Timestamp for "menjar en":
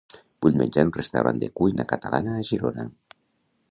0.61-0.89